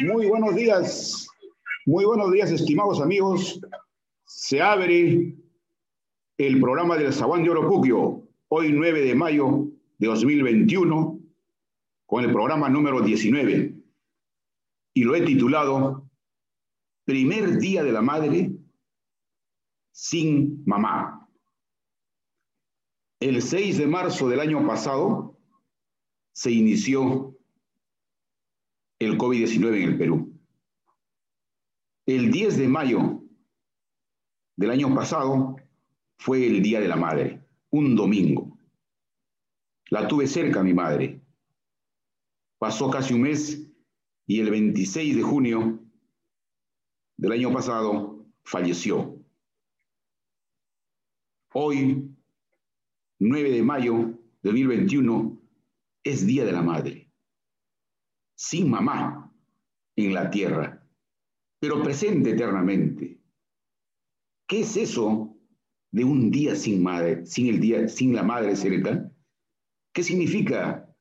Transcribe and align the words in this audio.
Muy 0.00 0.26
buenos 0.26 0.54
días, 0.54 1.26
muy 1.86 2.04
buenos 2.04 2.30
días, 2.30 2.50
estimados 2.50 3.00
amigos. 3.00 3.58
Se 4.26 4.60
abre 4.60 5.34
el 6.36 6.60
programa 6.60 6.98
del 6.98 7.14
Zaguán 7.14 7.42
de 7.42 7.48
Oropuquio, 7.48 8.28
hoy 8.48 8.72
9 8.72 9.00
de 9.00 9.14
mayo 9.14 9.68
de 9.96 10.06
2021, 10.06 11.18
con 12.04 12.24
el 12.24 12.30
programa 12.30 12.68
número 12.68 13.00
19. 13.00 13.74
Y 14.92 15.04
lo 15.04 15.14
he 15.14 15.22
titulado 15.22 16.06
Primer 17.06 17.56
Día 17.58 17.82
de 17.82 17.92
la 17.92 18.02
Madre 18.02 18.52
sin 19.92 20.62
Mamá. 20.66 21.26
El 23.18 23.40
6 23.40 23.78
de 23.78 23.86
marzo 23.86 24.28
del 24.28 24.40
año 24.40 24.66
pasado 24.66 25.38
se 26.32 26.50
inició 26.50 27.35
el 28.98 29.18
COVID-19 29.18 29.82
en 29.82 29.88
el 29.90 29.98
Perú. 29.98 30.32
El 32.06 32.30
10 32.30 32.58
de 32.58 32.68
mayo 32.68 33.22
del 34.56 34.70
año 34.70 34.94
pasado 34.94 35.56
fue 36.18 36.46
el 36.46 36.62
Día 36.62 36.80
de 36.80 36.88
la 36.88 36.96
Madre, 36.96 37.44
un 37.70 37.94
domingo. 37.94 38.58
La 39.90 40.08
tuve 40.08 40.26
cerca 40.26 40.62
mi 40.62 40.72
madre. 40.72 41.20
Pasó 42.58 42.90
casi 42.90 43.12
un 43.12 43.22
mes 43.22 43.70
y 44.26 44.40
el 44.40 44.50
26 44.50 45.16
de 45.16 45.22
junio 45.22 45.80
del 47.18 47.32
año 47.32 47.52
pasado 47.52 48.26
falleció. 48.44 49.22
Hoy, 51.52 52.08
9 53.18 53.50
de 53.50 53.62
mayo 53.62 53.94
de 54.42 54.50
2021, 54.50 55.40
es 56.02 56.26
Día 56.26 56.44
de 56.44 56.52
la 56.52 56.62
Madre 56.62 57.05
sin 58.36 58.70
mamá 58.70 59.32
en 59.96 60.14
la 60.14 60.30
tierra, 60.30 60.86
pero 61.58 61.82
presente 61.82 62.30
eternamente. 62.30 63.18
¿Qué 64.46 64.60
es 64.60 64.76
eso 64.76 65.36
de 65.90 66.04
un 66.04 66.30
día 66.30 66.54
sin 66.54 66.82
madre, 66.82 67.24
sin 67.26 67.48
el 67.48 67.58
día, 67.58 67.88
sin 67.88 68.14
la 68.14 68.22
madre 68.22 68.54
cerca? 68.54 69.10
¿Qué 69.92 70.02
significa 70.02 70.94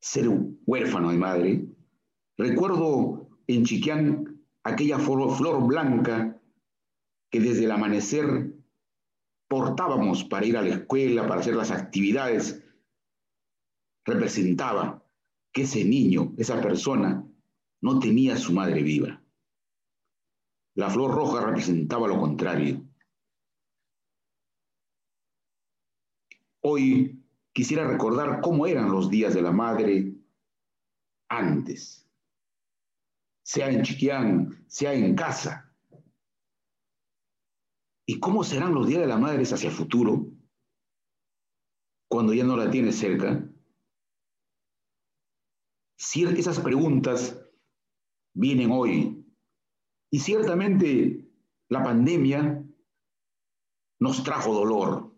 ser 0.00 0.28
huérfano 0.66 1.10
de 1.10 1.16
madre? 1.16 1.66
Recuerdo 2.36 3.30
en 3.46 3.64
Chiquián 3.64 4.44
aquella 4.62 4.98
flor, 4.98 5.34
flor 5.36 5.66
blanca 5.66 6.40
que 7.30 7.40
desde 7.40 7.64
el 7.64 7.70
amanecer 7.70 8.54
portábamos 9.48 10.24
para 10.24 10.46
ir 10.46 10.56
a 10.56 10.62
la 10.62 10.74
escuela, 10.74 11.26
para 11.26 11.40
hacer 11.40 11.56
las 11.56 11.70
actividades, 11.70 12.62
representaba 14.04 15.03
que 15.54 15.62
ese 15.62 15.84
niño, 15.84 16.34
esa 16.36 16.60
persona, 16.60 17.24
no 17.80 17.98
tenía 18.00 18.36
su 18.36 18.52
madre 18.52 18.82
viva. 18.82 19.22
La 20.74 20.90
flor 20.90 21.14
roja 21.14 21.46
representaba 21.46 22.08
lo 22.08 22.18
contrario. 22.18 22.84
Hoy 26.60 27.24
quisiera 27.52 27.86
recordar 27.86 28.40
cómo 28.40 28.66
eran 28.66 28.90
los 28.90 29.08
días 29.08 29.32
de 29.32 29.42
la 29.42 29.52
madre 29.52 30.14
antes, 31.28 32.10
sea 33.44 33.70
en 33.70 33.82
Chiquián, 33.82 34.64
sea 34.66 34.92
en 34.92 35.14
casa. 35.14 35.72
¿Y 38.06 38.18
cómo 38.18 38.42
serán 38.42 38.74
los 38.74 38.88
días 38.88 39.02
de 39.02 39.06
la 39.06 39.18
madre 39.18 39.44
hacia 39.44 39.68
el 39.68 39.74
futuro, 39.74 40.26
cuando 42.08 42.34
ya 42.34 42.42
no 42.42 42.56
la 42.56 42.70
tienes 42.70 42.98
cerca? 42.98 43.48
Esas 46.22 46.60
preguntas 46.60 47.40
vienen 48.34 48.70
hoy. 48.70 49.24
Y 50.10 50.20
ciertamente 50.20 51.28
la 51.68 51.82
pandemia 51.82 52.64
nos 54.00 54.22
trajo 54.22 54.54
dolor, 54.54 55.12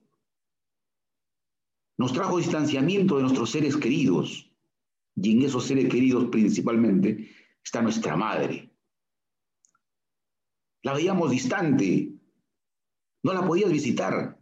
nos 1.98 2.12
trajo 2.12 2.38
distanciamiento 2.38 3.16
de 3.16 3.22
nuestros 3.22 3.50
seres 3.50 3.76
queridos. 3.76 4.50
Y 5.16 5.32
en 5.32 5.42
esos 5.42 5.64
seres 5.64 5.88
queridos 5.90 6.26
principalmente 6.30 7.30
está 7.62 7.82
nuestra 7.82 8.16
madre. 8.16 8.70
La 10.82 10.92
veíamos 10.92 11.30
distante, 11.30 12.12
no 13.22 13.32
la 13.32 13.46
podías 13.46 13.72
visitar, 13.72 14.38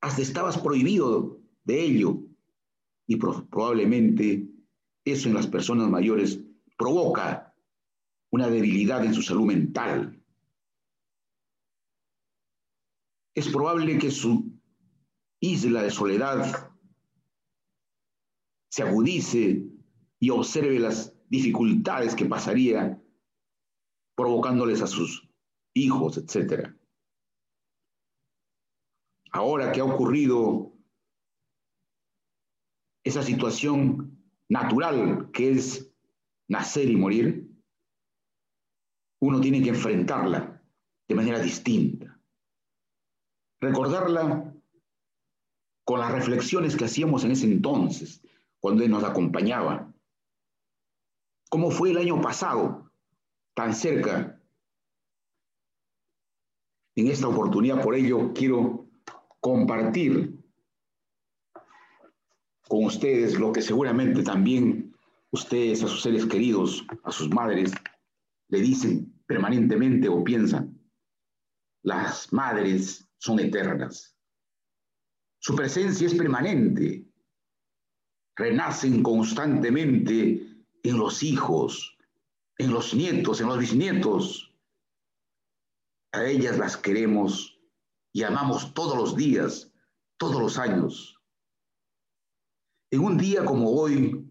hasta 0.00 0.22
estabas 0.22 0.58
prohibido 0.58 1.40
de 1.64 1.80
ello. 1.80 2.20
Y 3.06 3.16
probablemente 3.16 4.53
eso 5.04 5.28
en 5.28 5.34
las 5.34 5.46
personas 5.46 5.88
mayores 5.90 6.40
provoca 6.76 7.54
una 8.30 8.48
debilidad 8.48 9.04
en 9.04 9.14
su 9.14 9.22
salud 9.22 9.46
mental. 9.46 10.20
Es 13.34 13.48
probable 13.48 13.98
que 13.98 14.10
su 14.10 14.58
isla 15.40 15.82
de 15.82 15.90
soledad 15.90 16.74
se 18.70 18.82
agudice 18.82 19.64
y 20.18 20.30
observe 20.30 20.78
las 20.78 21.14
dificultades 21.28 22.14
que 22.14 22.26
pasaría 22.26 23.00
provocándoles 24.16 24.82
a 24.82 24.86
sus 24.86 25.28
hijos, 25.74 26.16
etc. 26.18 26.72
Ahora 29.32 29.72
que 29.72 29.80
ha 29.80 29.84
ocurrido 29.84 30.72
esa 33.04 33.22
situación 33.22 34.13
natural 34.48 35.30
que 35.32 35.52
es 35.52 35.90
nacer 36.48 36.90
y 36.90 36.96
morir, 36.96 37.50
uno 39.20 39.40
tiene 39.40 39.62
que 39.62 39.70
enfrentarla 39.70 40.62
de 41.08 41.14
manera 41.14 41.38
distinta. 41.38 42.20
Recordarla 43.60 44.54
con 45.84 46.00
las 46.00 46.12
reflexiones 46.12 46.76
que 46.76 46.84
hacíamos 46.84 47.24
en 47.24 47.32
ese 47.32 47.46
entonces, 47.46 48.22
cuando 48.58 48.82
Él 48.84 48.90
nos 48.90 49.04
acompañaba. 49.04 49.92
¿Cómo 51.50 51.70
fue 51.70 51.90
el 51.90 51.98
año 51.98 52.20
pasado, 52.20 52.90
tan 53.54 53.74
cerca? 53.74 54.40
En 56.96 57.08
esta 57.08 57.28
oportunidad, 57.28 57.82
por 57.82 57.94
ello, 57.94 58.32
quiero 58.34 58.88
compartir 59.40 60.43
con 62.68 62.84
ustedes 62.84 63.38
lo 63.38 63.52
que 63.52 63.62
seguramente 63.62 64.22
también 64.22 64.94
ustedes 65.30 65.82
a 65.82 65.88
sus 65.88 66.02
seres 66.02 66.26
queridos, 66.26 66.84
a 67.02 67.12
sus 67.12 67.28
madres, 67.30 67.72
le 68.48 68.60
dicen 68.60 69.12
permanentemente 69.26 70.08
o 70.08 70.22
piensan. 70.22 70.78
Las 71.82 72.32
madres 72.32 73.06
son 73.18 73.40
eternas. 73.40 74.16
Su 75.38 75.54
presencia 75.54 76.06
es 76.06 76.14
permanente. 76.14 77.04
Renacen 78.36 79.02
constantemente 79.02 80.64
en 80.82 80.98
los 80.98 81.22
hijos, 81.22 81.96
en 82.58 82.72
los 82.72 82.94
nietos, 82.94 83.40
en 83.40 83.48
los 83.48 83.58
bisnietos. 83.58 84.54
A 86.12 86.24
ellas 86.24 86.58
las 86.58 86.76
queremos 86.76 87.58
y 88.12 88.22
amamos 88.22 88.72
todos 88.72 88.96
los 88.96 89.16
días, 89.16 89.72
todos 90.16 90.40
los 90.40 90.58
años. 90.58 91.20
En 92.90 93.00
un 93.00 93.16
día 93.16 93.44
como 93.44 93.70
hoy, 93.70 94.30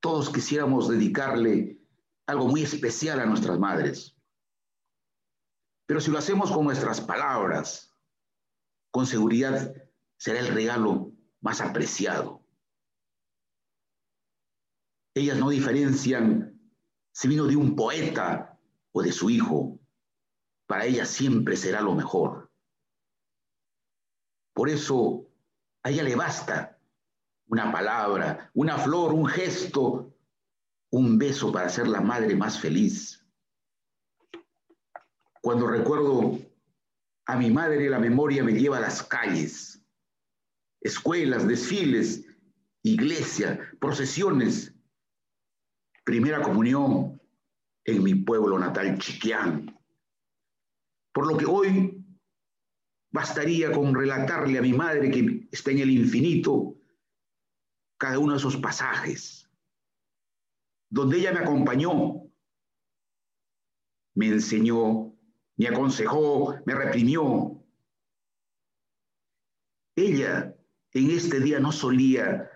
todos 0.00 0.30
quisiéramos 0.30 0.88
dedicarle 0.88 1.80
algo 2.26 2.46
muy 2.46 2.62
especial 2.62 3.20
a 3.20 3.26
nuestras 3.26 3.58
madres. 3.58 4.16
Pero 5.86 6.00
si 6.00 6.10
lo 6.10 6.18
hacemos 6.18 6.52
con 6.52 6.64
nuestras 6.64 7.00
palabras, 7.00 7.94
con 8.90 9.06
seguridad 9.06 9.74
será 10.16 10.40
el 10.40 10.48
regalo 10.48 11.12
más 11.40 11.60
apreciado. 11.60 12.44
Ellas 15.14 15.38
no 15.38 15.50
diferencian 15.50 16.60
si 17.12 17.28
vino 17.28 17.46
de 17.46 17.56
un 17.56 17.74
poeta 17.74 18.60
o 18.92 19.02
de 19.02 19.12
su 19.12 19.30
hijo. 19.30 19.80
Para 20.66 20.84
ellas 20.84 21.08
siempre 21.08 21.56
será 21.56 21.80
lo 21.80 21.94
mejor. 21.94 22.52
Por 24.52 24.68
eso 24.68 25.30
a 25.82 25.90
ella 25.90 26.02
le 26.02 26.14
basta 26.14 26.77
una 27.48 27.72
palabra, 27.72 28.50
una 28.54 28.78
flor, 28.78 29.12
un 29.12 29.26
gesto, 29.26 30.14
un 30.90 31.18
beso 31.18 31.50
para 31.50 31.68
ser 31.68 31.88
la 31.88 32.00
madre 32.00 32.36
más 32.36 32.60
feliz. 32.60 33.24
Cuando 35.40 35.66
recuerdo 35.66 36.38
a 37.26 37.36
mi 37.36 37.50
madre, 37.50 37.88
la 37.88 37.98
memoria 37.98 38.44
me 38.44 38.52
lleva 38.52 38.78
a 38.78 38.80
las 38.80 39.02
calles, 39.02 39.82
escuelas, 40.80 41.46
desfiles, 41.46 42.26
iglesia, 42.82 43.60
procesiones, 43.80 44.74
primera 46.04 46.42
comunión 46.42 47.20
en 47.84 48.02
mi 48.02 48.14
pueblo 48.14 48.58
natal, 48.58 48.98
Chiquián. 48.98 49.74
Por 51.12 51.26
lo 51.26 51.36
que 51.36 51.46
hoy 51.46 52.04
bastaría 53.10 53.72
con 53.72 53.94
relatarle 53.94 54.58
a 54.58 54.62
mi 54.62 54.74
madre 54.74 55.10
que 55.10 55.48
está 55.50 55.70
en 55.70 55.78
el 55.78 55.90
infinito 55.90 56.77
cada 57.98 58.18
uno 58.18 58.32
de 58.32 58.38
esos 58.38 58.56
pasajes. 58.56 59.44
donde 60.90 61.18
ella 61.18 61.32
me 61.32 61.40
acompañó, 61.40 62.22
me 64.14 64.28
enseñó, 64.28 65.14
me 65.58 65.68
aconsejó, 65.68 66.58
me 66.64 66.74
reprimió. 66.74 67.62
Ella 69.94 70.56
en 70.92 71.10
este 71.10 71.40
día 71.40 71.60
no 71.60 71.72
solía 71.72 72.50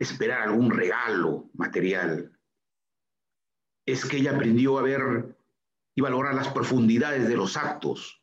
esperar 0.00 0.42
algún 0.42 0.70
regalo 0.70 1.48
material. 1.54 2.36
Es 3.86 4.04
que 4.04 4.16
ella 4.16 4.34
aprendió 4.34 4.78
a 4.78 4.82
ver 4.82 5.38
y 5.94 6.00
valorar 6.00 6.34
las 6.34 6.48
profundidades 6.48 7.28
de 7.28 7.36
los 7.36 7.56
actos, 7.56 8.20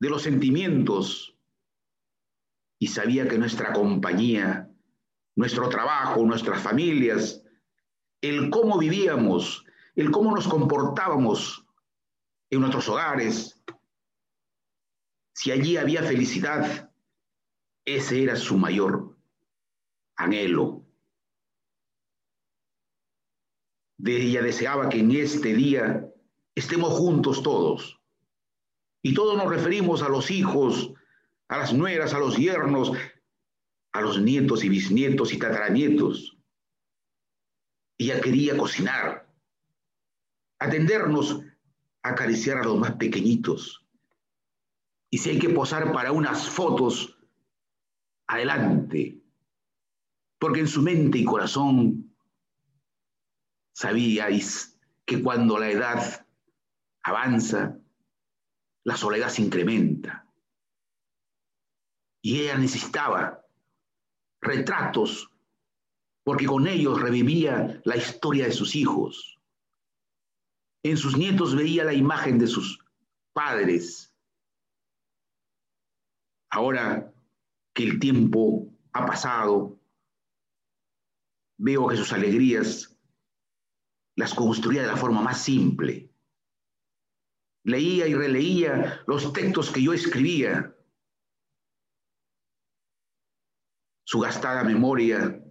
de 0.00 0.10
los 0.10 0.22
sentimientos, 0.22 1.38
y 2.80 2.88
sabía 2.88 3.28
que 3.28 3.38
nuestra 3.38 3.72
compañía, 3.72 4.73
nuestro 5.36 5.68
trabajo, 5.68 6.24
nuestras 6.24 6.62
familias, 6.62 7.42
el 8.20 8.50
cómo 8.50 8.78
vivíamos, 8.78 9.64
el 9.96 10.10
cómo 10.10 10.34
nos 10.34 10.48
comportábamos 10.48 11.66
en 12.50 12.60
nuestros 12.60 12.88
hogares, 12.88 13.62
si 15.34 15.50
allí 15.50 15.76
había 15.76 16.02
felicidad, 16.02 16.90
ese 17.84 18.22
era 18.22 18.36
su 18.36 18.56
mayor 18.56 19.16
anhelo. 20.16 20.86
De 23.98 24.16
ella 24.22 24.42
deseaba 24.42 24.88
que 24.88 25.00
en 25.00 25.10
este 25.12 25.54
día 25.54 26.08
estemos 26.54 26.92
juntos 26.94 27.42
todos. 27.42 28.00
Y 29.02 29.12
todos 29.14 29.36
nos 29.36 29.50
referimos 29.50 30.02
a 30.02 30.08
los 30.08 30.30
hijos, 30.30 30.92
a 31.48 31.58
las 31.58 31.74
nueras, 31.74 32.14
a 32.14 32.18
los 32.18 32.36
yernos, 32.36 32.92
a 33.94 34.00
los 34.00 34.20
nietos 34.20 34.64
y 34.64 34.68
bisnietos 34.68 35.32
y 35.32 35.38
tataranietos. 35.38 36.36
Ella 37.96 38.20
quería 38.20 38.56
cocinar, 38.56 39.32
atendernos, 40.58 41.40
acariciar 42.02 42.58
a 42.58 42.64
los 42.64 42.76
más 42.76 42.96
pequeñitos. 42.96 43.86
Y 45.10 45.18
si 45.18 45.30
hay 45.30 45.38
que 45.38 45.50
posar 45.50 45.92
para 45.92 46.10
unas 46.10 46.48
fotos, 46.48 47.16
adelante. 48.26 49.22
Porque 50.40 50.60
en 50.60 50.68
su 50.68 50.82
mente 50.82 51.18
y 51.18 51.24
corazón 51.24 52.16
sabíais 53.72 54.76
que 55.04 55.22
cuando 55.22 55.56
la 55.56 55.70
edad 55.70 56.26
avanza, 57.04 57.78
la 58.82 58.96
soledad 58.96 59.28
se 59.28 59.42
incrementa. 59.42 60.28
Y 62.20 62.40
ella 62.40 62.58
necesitaba 62.58 63.43
retratos, 64.44 65.30
porque 66.24 66.46
con 66.46 66.66
ellos 66.66 67.00
revivía 67.00 67.80
la 67.84 67.96
historia 67.96 68.46
de 68.46 68.52
sus 68.52 68.76
hijos. 68.76 69.40
En 70.82 70.96
sus 70.96 71.16
nietos 71.16 71.56
veía 71.56 71.84
la 71.84 71.94
imagen 71.94 72.38
de 72.38 72.46
sus 72.46 72.78
padres. 73.32 74.14
Ahora 76.50 77.12
que 77.74 77.84
el 77.84 77.98
tiempo 77.98 78.68
ha 78.92 79.06
pasado, 79.06 79.80
veo 81.58 81.88
que 81.88 81.96
sus 81.96 82.12
alegrías 82.12 82.96
las 84.16 84.34
construía 84.34 84.82
de 84.82 84.88
la 84.88 84.96
forma 84.96 85.22
más 85.22 85.42
simple. 85.42 86.10
Leía 87.64 88.06
y 88.06 88.14
releía 88.14 89.02
los 89.06 89.32
textos 89.32 89.70
que 89.70 89.82
yo 89.82 89.92
escribía. 89.92 90.73
Su 94.14 94.20
gastada 94.20 94.62
memoria 94.62 95.42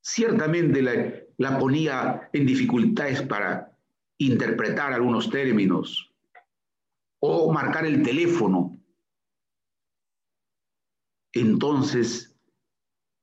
ciertamente 0.00 0.80
la, 1.36 1.58
ponía 1.58 2.30
en 2.32 2.46
dificultades 2.46 3.20
para 3.20 3.76
interpretar 4.16 4.94
algunos 4.94 5.28
términos 5.28 6.10
o 7.18 7.52
marcar 7.52 7.84
el 7.84 8.02
teléfono. 8.02 8.80
Entonces, 11.34 12.34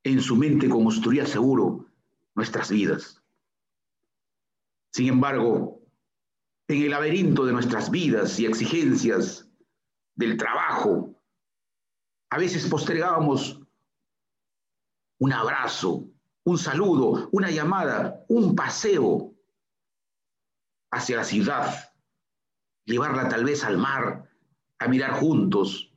en 0.04 0.22
su 0.22 0.36
mente 0.36 0.70
construía 0.70 1.26
seguro 1.26 1.88
nuestras 2.36 2.70
vidas. 2.70 3.20
Sin 4.94 5.08
embargo, 5.08 5.82
en 6.68 6.84
el 6.84 6.92
laberinto 6.92 7.44
de 7.44 7.54
nuestras 7.54 7.90
vidas 7.90 8.40
y 8.40 8.46
exigencias 8.46 9.50
del 10.14 10.38
trabajo, 10.38 11.20
a 12.30 12.38
veces 12.38 12.68
postergábamos 12.68 13.57
un 15.20 15.34
abrazo, 15.34 16.10
un 16.44 16.58
saludo, 16.58 17.30
una 17.32 17.52
llamada, 17.52 18.24
un 18.30 18.56
paseo 18.56 19.34
hacia 20.92 21.18
la 21.18 21.24
ciudad, 21.24 21.94
llevarla 22.86 23.28
tal 23.28 23.44
vez 23.44 23.64
al 23.64 23.78
mar, 23.78 24.30
a 24.80 24.88
mirar 24.88 25.20
juntos 25.20 25.92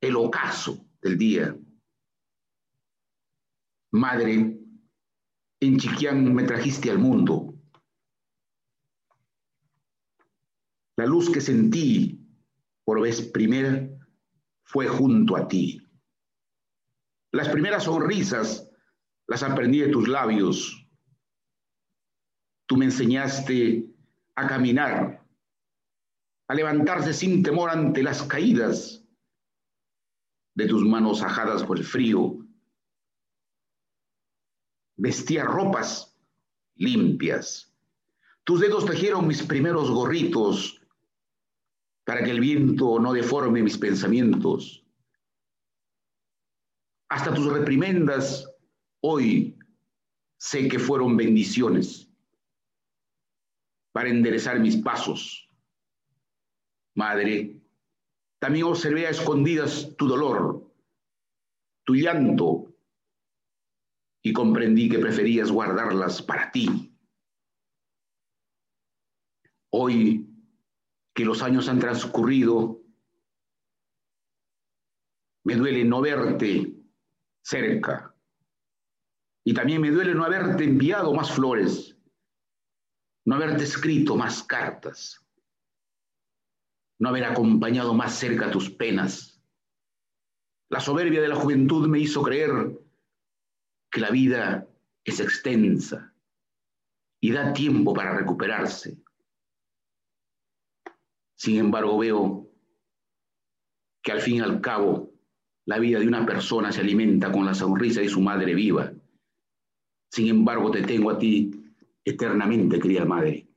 el 0.00 0.16
ocaso 0.16 0.86
del 1.02 1.18
día. 1.18 1.56
Madre, 3.90 4.58
en 5.60 5.78
Chiquián 5.78 6.34
me 6.34 6.44
trajiste 6.44 6.90
al 6.90 6.98
mundo. 6.98 7.54
La 10.96 11.06
luz 11.06 11.30
que 11.30 11.40
sentí 11.40 12.20
por 12.84 13.00
vez 13.00 13.22
primera 13.22 13.88
fue 14.62 14.86
junto 14.86 15.36
a 15.36 15.48
ti. 15.48 15.83
Las 17.34 17.48
primeras 17.48 17.82
sonrisas 17.82 18.70
las 19.26 19.42
aprendí 19.42 19.80
de 19.80 19.88
tus 19.88 20.06
labios. 20.06 20.86
Tú 22.66 22.76
me 22.76 22.84
enseñaste 22.84 23.92
a 24.36 24.46
caminar, 24.46 25.26
a 26.46 26.54
levantarse 26.54 27.12
sin 27.12 27.42
temor 27.42 27.70
ante 27.70 28.04
las 28.04 28.22
caídas 28.22 29.04
de 30.54 30.68
tus 30.68 30.84
manos 30.84 31.24
ajadas 31.24 31.64
por 31.64 31.76
el 31.76 31.84
frío. 31.84 32.38
Vestía 34.96 35.42
ropas 35.42 36.16
limpias. 36.76 37.74
Tus 38.44 38.60
dedos 38.60 38.86
tejieron 38.86 39.26
mis 39.26 39.42
primeros 39.42 39.90
gorritos 39.90 40.80
para 42.04 42.22
que 42.22 42.30
el 42.30 42.38
viento 42.38 43.00
no 43.00 43.12
deforme 43.12 43.60
mis 43.60 43.76
pensamientos. 43.76 44.83
Hasta 47.08 47.34
tus 47.34 47.52
reprimendas 47.52 48.50
hoy 49.00 49.58
sé 50.38 50.68
que 50.68 50.78
fueron 50.78 51.16
bendiciones 51.16 52.10
para 53.92 54.08
enderezar 54.08 54.58
mis 54.60 54.76
pasos. 54.76 55.48
Madre, 56.96 57.60
también 58.40 58.66
observé 58.66 59.06
a 59.06 59.10
escondidas 59.10 59.94
tu 59.96 60.06
dolor, 60.06 60.70
tu 61.84 61.94
llanto, 61.94 62.74
y 64.22 64.32
comprendí 64.32 64.88
que 64.88 64.98
preferías 64.98 65.50
guardarlas 65.50 66.22
para 66.22 66.50
ti. 66.50 66.96
Hoy 69.70 70.26
que 71.14 71.24
los 71.24 71.42
años 71.42 71.68
han 71.68 71.78
transcurrido, 71.78 72.82
me 75.44 75.56
duele 75.56 75.84
no 75.84 76.00
verte 76.00 76.83
cerca. 77.44 78.14
Y 79.44 79.52
también 79.52 79.80
me 79.80 79.90
duele 79.90 80.14
no 80.14 80.24
haberte 80.24 80.64
enviado 80.64 81.12
más 81.12 81.30
flores, 81.30 81.96
no 83.26 83.36
haberte 83.36 83.64
escrito 83.64 84.16
más 84.16 84.42
cartas, 84.42 85.24
no 86.98 87.10
haber 87.10 87.24
acompañado 87.24 87.92
más 87.92 88.14
cerca 88.14 88.50
tus 88.50 88.70
penas. 88.70 89.42
La 90.70 90.80
soberbia 90.80 91.20
de 91.20 91.28
la 91.28 91.36
juventud 91.36 91.86
me 91.88 91.98
hizo 91.98 92.22
creer 92.22 92.80
que 93.90 94.00
la 94.00 94.10
vida 94.10 94.66
es 95.04 95.20
extensa 95.20 96.14
y 97.20 97.32
da 97.32 97.52
tiempo 97.52 97.92
para 97.92 98.16
recuperarse. 98.16 98.98
Sin 101.36 101.58
embargo, 101.58 101.98
veo 101.98 102.50
que 104.02 104.12
al 104.12 104.20
fin 104.22 104.36
y 104.36 104.40
al 104.40 104.62
cabo 104.62 105.13
la 105.66 105.78
vida 105.78 105.98
de 105.98 106.08
una 106.08 106.26
persona 106.26 106.72
se 106.72 106.80
alimenta 106.80 107.32
con 107.32 107.46
la 107.46 107.54
sonrisa 107.54 108.00
de 108.00 108.08
su 108.08 108.20
madre 108.20 108.54
viva. 108.54 108.92
Sin 110.10 110.28
embargo, 110.28 110.70
te 110.70 110.82
tengo 110.82 111.10
a 111.10 111.18
ti 111.18 111.50
eternamente, 112.04 112.78
querida 112.78 113.04
madre. 113.04 113.48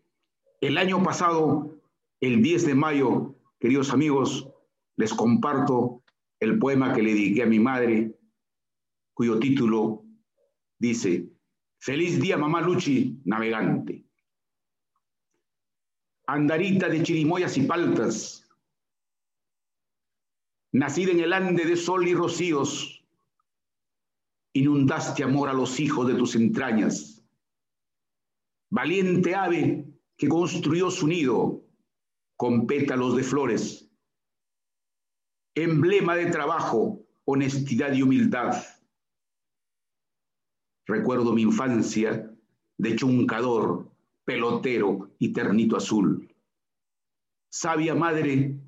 El 0.62 0.78
año 0.78 1.04
pasado, 1.04 1.78
el 2.22 2.42
10 2.42 2.66
de 2.68 2.76
mayo, 2.76 3.36
queridos 3.60 3.92
amigos, 3.92 4.50
les 4.96 5.14
comparto 5.14 6.02
el 6.40 6.58
poema 6.58 6.94
que 6.94 7.04
le 7.04 7.14
dediqué 7.14 7.44
a 7.44 7.48
mi 7.48 7.60
madre, 7.60 8.16
cuyo 9.14 9.40
título 9.40 10.04
dice, 10.80 11.30
Feliz 11.80 12.20
día, 12.20 12.38
mamá 12.38 12.62
Luchi, 12.62 13.22
navegante. 13.26 14.04
Andarita 16.26 16.90
de 16.90 17.04
chirimoyas 17.04 17.58
y 17.58 17.62
paltas, 17.62 18.47
nacida 20.72 21.12
en 21.12 21.20
el 21.20 21.34
ande 21.34 21.66
de 21.66 21.76
sol 21.76 22.08
y 22.08 22.14
rocíos, 22.14 23.06
inundaste 24.54 25.24
amor 25.24 25.50
a 25.50 25.54
los 25.54 25.80
hijos 25.80 26.08
de 26.08 26.16
tus 26.16 26.36
entrañas, 26.36 27.24
valiente 28.70 29.36
ave 29.36 29.86
que 30.18 30.28
construyó 30.28 30.90
su 30.92 31.08
nido 31.08 31.64
con 32.36 32.68
pétalos 32.68 33.16
de 33.16 33.24
flores, 33.24 33.90
emblema 35.56 36.16
de 36.16 36.28
trabajo, 36.28 37.04
honestidad 37.26 37.94
y 37.94 38.04
humildad. 38.04 38.64
Recuerdo 40.86 41.34
mi 41.34 41.42
infancia 41.42 42.32
de 42.78 42.96
chuncador, 42.96 43.92
pelotero 44.24 45.12
y 45.20 45.34
ternito 45.34 45.78
azul. 45.78 46.34
Sabia 47.50 47.96
madre, 47.96 48.60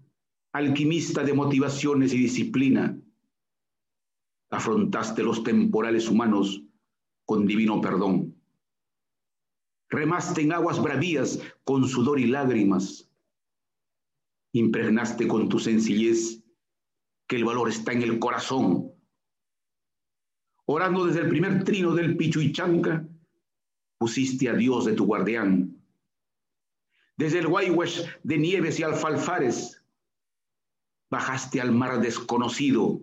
alquimista 0.51 1.23
de 1.23 1.33
motivaciones 1.33 2.13
y 2.13 2.17
disciplina, 2.17 2.97
afrontaste 4.49 5.23
los 5.23 5.43
temporales 5.43 6.09
humanos 6.09 6.63
con 7.25 7.45
divino 7.45 7.79
perdón. 7.81 8.35
Remaste 9.89 10.41
en 10.41 10.53
aguas 10.53 10.81
bravías 10.81 11.39
con 11.63 11.87
sudor 11.87 12.19
y 12.19 12.27
lágrimas. 12.27 13.09
Impregnaste 14.53 15.27
con 15.27 15.49
tu 15.49 15.59
sencillez 15.59 16.43
que 17.27 17.35
el 17.35 17.45
valor 17.45 17.69
está 17.69 17.91
en 17.91 18.01
el 18.03 18.19
corazón. 18.19 18.91
Orando 20.65 21.05
desde 21.05 21.21
el 21.21 21.29
primer 21.29 21.63
trino 21.63 21.93
del 21.93 22.17
Pichu 22.17 22.41
y 22.41 22.51
Chanca, 22.51 23.07
pusiste 23.97 24.49
a 24.49 24.53
Dios 24.53 24.85
de 24.85 24.93
tu 24.93 25.05
guardián. 25.05 25.75
Desde 27.17 27.39
el 27.39 27.47
Guayhuesh 27.47 28.05
de 28.23 28.37
nieves 28.37 28.79
y 28.79 28.83
alfalfares, 28.83 29.78
bajaste 31.09 31.61
al 31.61 31.71
mar 31.71 31.99
desconocido. 31.99 33.01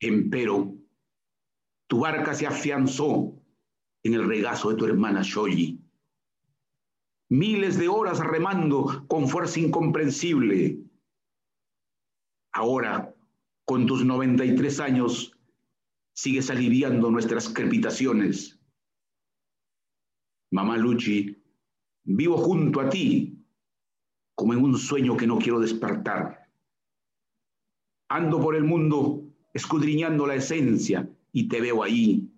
Empero, 0.00 0.74
tu 1.88 2.00
barca 2.00 2.34
se 2.34 2.46
afianzó 2.46 3.34
en 4.02 4.14
el 4.14 4.26
regazo 4.26 4.70
de 4.70 4.76
tu 4.76 4.86
hermana 4.86 5.22
Shoji. 5.22 5.80
Miles 7.28 7.78
de 7.78 7.88
horas 7.88 8.18
remando 8.18 9.04
con 9.08 9.28
fuerza 9.28 9.60
incomprensible. 9.60 10.80
Ahora, 12.52 13.14
con 13.64 13.86
tus 13.86 14.04
93 14.04 14.80
años, 14.80 15.38
sigues 16.12 16.50
aliviando 16.50 17.10
nuestras 17.10 17.48
crepitaciones. 17.48 18.60
Mamá 20.52 20.76
Luchi, 20.76 21.40
vivo 22.02 22.36
junto 22.36 22.80
a 22.80 22.90
ti, 22.90 23.39
como 24.40 24.54
en 24.54 24.64
un 24.64 24.78
sueño 24.78 25.18
que 25.18 25.26
no 25.26 25.38
quiero 25.38 25.60
despertar. 25.60 26.48
Ando 28.08 28.40
por 28.40 28.56
el 28.56 28.64
mundo 28.64 29.22
escudriñando 29.52 30.26
la 30.26 30.36
esencia 30.36 31.06
y 31.30 31.46
te 31.46 31.60
veo 31.60 31.82
ahí. 31.82 32.32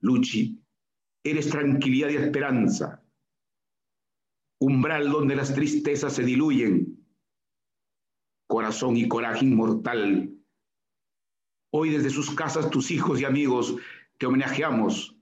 Luchi, 0.00 0.60
eres 1.22 1.50
tranquilidad 1.50 2.08
y 2.08 2.16
esperanza, 2.16 3.00
umbral 4.58 5.08
donde 5.08 5.36
las 5.36 5.54
tristezas 5.54 6.14
se 6.14 6.24
diluyen, 6.24 7.06
corazón 8.48 8.96
y 8.96 9.06
coraje 9.06 9.44
inmortal. 9.44 10.36
Hoy 11.70 11.90
desde 11.90 12.10
sus 12.10 12.34
casas 12.34 12.70
tus 12.70 12.90
hijos 12.90 13.20
y 13.20 13.24
amigos 13.24 13.76
te 14.18 14.26
homenajeamos, 14.26 15.16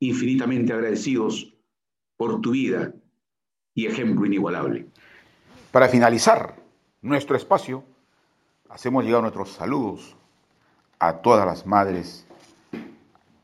infinitamente 0.00 0.72
agradecidos 0.72 1.54
por 2.16 2.40
tu 2.40 2.50
vida 2.50 2.96
y 3.74 3.86
ejemplo 3.86 4.24
inigualable. 4.26 4.86
Para 5.72 5.88
finalizar 5.88 6.56
nuestro 7.02 7.36
espacio, 7.36 7.84
hacemos 8.68 9.04
llegar 9.04 9.22
nuestros 9.22 9.50
saludos 9.52 10.16
a 10.98 11.14
todas 11.18 11.44
las 11.46 11.66
madres 11.66 12.26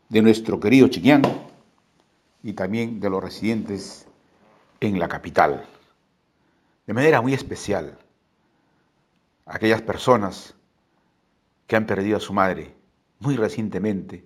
de 0.09 0.23
nuestro 0.23 0.59
querido 0.61 0.89
Chiquián 0.89 1.23
y 2.43 2.53
también 2.53 3.01
de 3.01 3.11
los 3.11 3.23
residentes 3.23 4.07
en 4.81 4.99
la 4.99 5.09
capital. 5.09 5.67
De 6.87 6.95
manera 6.95 7.21
muy 7.21 7.35
especial, 7.35 7.99
aquellas 9.47 9.83
personas 9.83 10.55
que 11.67 11.77
han 11.77 11.87
perdido 11.87 12.17
a 12.17 12.21
su 12.21 12.33
madre 12.33 12.75
muy 13.19 13.37
recientemente 13.37 14.25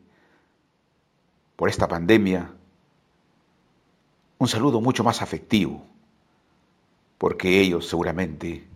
por 1.56 1.68
esta 1.68 1.88
pandemia, 1.88 2.50
un 4.38 4.48
saludo 4.48 4.80
mucho 4.80 5.04
más 5.04 5.22
afectivo, 5.22 5.86
porque 7.24 7.58
ellos 7.58 7.88
seguramente 7.88 8.68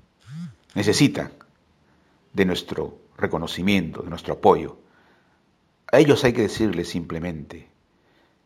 necesitan 0.75 1.31
de 2.33 2.47
nuestro 2.47 2.99
reconocimiento, 3.19 4.01
de 4.01 4.09
nuestro 4.09 4.33
apoyo. 4.33 4.79
A 5.93 5.99
ellos 5.99 6.25
hay 6.25 6.33
que 6.33 6.41
decirles 6.41 6.89
simplemente 6.89 7.69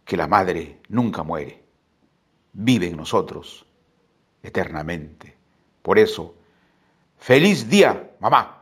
que 0.05 0.17
la 0.17 0.27
madre 0.27 0.81
nunca 0.89 1.23
muere, 1.23 1.63
vive 2.53 2.89
en 2.89 2.97
nosotros 2.97 3.65
eternamente. 4.43 5.37
Por 5.83 6.01
eso, 6.01 6.35
feliz 7.17 7.71
día, 7.71 8.11
mamá. 8.19 8.62